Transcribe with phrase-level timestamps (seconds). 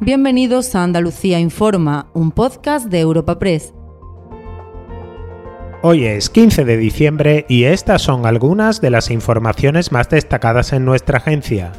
[0.00, 3.72] Bienvenidos a Andalucía Informa, un podcast de Europa Press.
[5.82, 10.84] Hoy es 15 de diciembre y estas son algunas de las informaciones más destacadas en
[10.84, 11.72] nuestra agencia.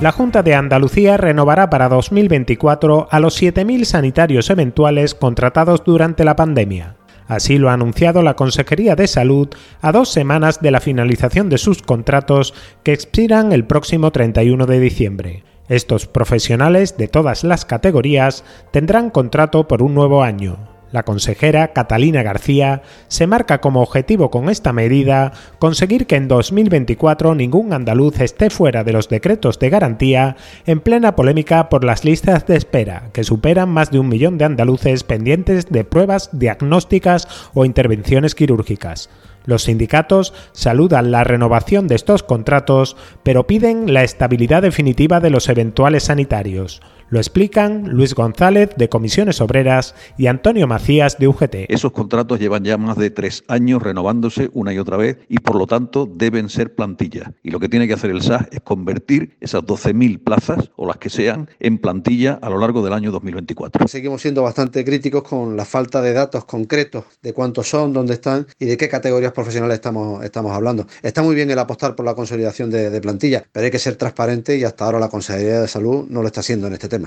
[0.00, 6.36] La Junta de Andalucía renovará para 2024 a los 7.000 sanitarios eventuales contratados durante la
[6.36, 6.98] pandemia.
[7.26, 9.48] Así lo ha anunciado la Consejería de Salud
[9.80, 12.54] a dos semanas de la finalización de sus contratos
[12.84, 15.51] que expiran el próximo 31 de diciembre.
[15.72, 20.58] Estos profesionales de todas las categorías tendrán contrato por un nuevo año.
[20.90, 27.34] La consejera Catalina García se marca como objetivo con esta medida conseguir que en 2024
[27.34, 32.46] ningún andaluz esté fuera de los decretos de garantía en plena polémica por las listas
[32.46, 37.64] de espera, que superan más de un millón de andaluces pendientes de pruebas diagnósticas o
[37.64, 39.08] intervenciones quirúrgicas.
[39.44, 45.48] Los sindicatos saludan la renovación de estos contratos, pero piden la estabilidad definitiva de los
[45.48, 46.80] eventuales sanitarios.
[47.12, 51.56] Lo explican Luis González de Comisiones Obreras y Antonio Macías de UGT.
[51.68, 55.56] Esos contratos llevan ya más de tres años renovándose una y otra vez y por
[55.56, 57.34] lo tanto deben ser plantilla.
[57.42, 60.96] Y lo que tiene que hacer el SAS es convertir esas 12.000 plazas o las
[60.96, 63.88] que sean en plantilla a lo largo del año 2024.
[63.88, 68.46] Seguimos siendo bastante críticos con la falta de datos concretos de cuántos son, dónde están
[68.58, 70.86] y de qué categorías profesionales estamos, estamos hablando.
[71.02, 73.96] Está muy bien el apostar por la consolidación de, de plantilla, pero hay que ser
[73.96, 77.01] transparente y hasta ahora la Consejería de Salud no lo está haciendo en este tema.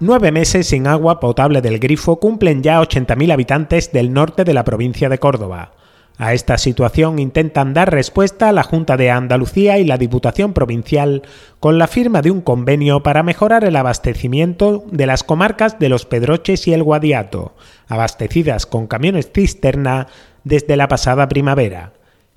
[0.00, 4.64] Nueve meses sin agua potable del grifo cumplen ya 80.000 habitantes del norte de la
[4.64, 5.74] provincia de Córdoba.
[6.18, 11.22] A esta situación intentan dar respuesta la Junta de Andalucía y la Diputación Provincial
[11.60, 16.04] con la firma de un convenio para mejorar el abastecimiento de las comarcas de los
[16.04, 17.54] Pedroches y el Guadiato,
[17.88, 20.08] abastecidas con camiones cisterna
[20.44, 21.92] desde la pasada primavera.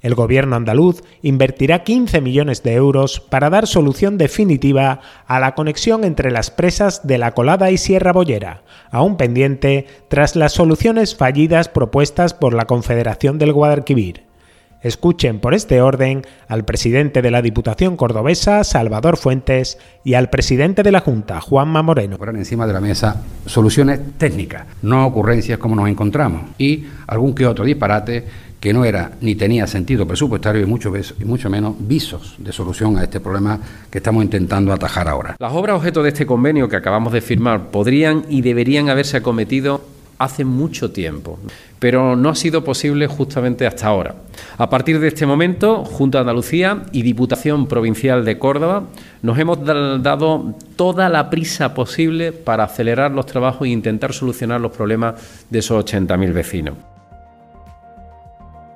[0.05, 6.03] El gobierno andaluz invertirá 15 millones de euros para dar solución definitiva a la conexión
[6.03, 8.61] entre las presas de La Colada y Sierra Bollera,
[8.91, 14.25] aún pendiente tras las soluciones fallidas propuestas por la Confederación del Guadalquivir.
[14.83, 20.83] Escuchen por este orden al presidente de la Diputación Cordobesa, Salvador Fuentes, y al presidente
[20.83, 22.19] de la Junta, Juanma Moreno.
[22.19, 27.47] Poner encima de la mesa soluciones técnicas, no ocurrencias como nos encontramos, y algún que
[27.47, 28.25] otro disparate
[28.65, 33.19] que no era ni tenía sentido presupuestario y mucho, menos visos de solución a este
[33.19, 33.59] problema
[33.91, 35.35] que estamos intentando atajar ahora.
[35.37, 39.81] Las obras objeto de este convenio que acabamos de firmar podrían y deberían haberse acometido
[40.17, 41.37] hace mucho tiempo,
[41.77, 44.15] pero no ha sido posible justamente hasta ahora.
[44.57, 48.85] A partir de este momento, Junta de Andalucía y Diputación Provincial de Córdoba
[49.21, 54.71] nos hemos dado toda la prisa posible para acelerar los trabajos e intentar solucionar los
[54.71, 56.94] problemas de esos 80.000 vecinos.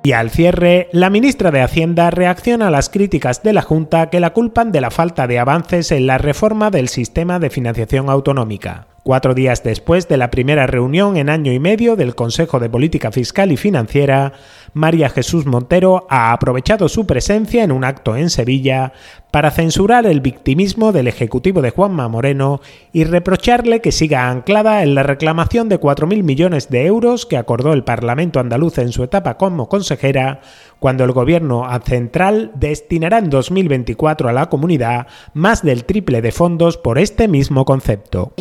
[0.02, 4.20] Y al cierre, la ministra de Hacienda reacciona a las críticas de la Junta que
[4.20, 8.89] la culpan de la falta de avances en la reforma del sistema de financiación autonómica.
[9.02, 13.10] Cuatro días después de la primera reunión en año y medio del Consejo de Política
[13.10, 14.34] Fiscal y Financiera,
[14.74, 18.92] María Jesús Montero ha aprovechado su presencia en un acto en Sevilla
[19.30, 22.60] para censurar el victimismo del Ejecutivo de Juanma Moreno
[22.92, 27.72] y reprocharle que siga anclada en la reclamación de 4.000 millones de euros que acordó
[27.72, 30.40] el Parlamento andaluz en su etapa como consejera,
[30.78, 36.76] cuando el Gobierno central destinará en 2024 a la comunidad más del triple de fondos
[36.76, 38.32] por este mismo concepto.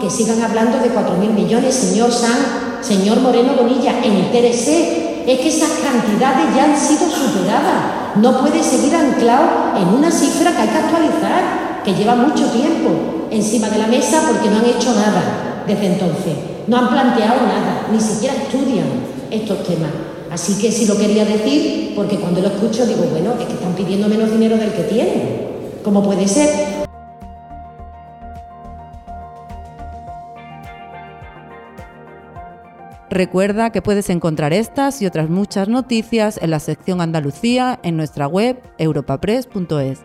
[0.00, 5.70] Que sigan hablando de 4.000 millones, señor San, señor Moreno Bonilla, entérese es que esas
[5.84, 8.16] cantidades ya han sido superadas.
[8.16, 13.28] No puede seguir anclado en una cifra que hay que actualizar, que lleva mucho tiempo
[13.30, 16.32] encima de la mesa porque no han hecho nada desde entonces.
[16.66, 18.86] No han planteado nada, ni siquiera estudian
[19.30, 19.90] estos temas.
[20.30, 23.74] Así que sí lo quería decir, porque cuando lo escucho digo, bueno, es que están
[23.74, 25.48] pidiendo menos dinero del que tienen.
[25.84, 26.77] ¿Cómo puede ser?
[33.10, 38.26] Recuerda que puedes encontrar estas y otras muchas noticias en la sección Andalucía en nuestra
[38.26, 40.00] web europapress.es.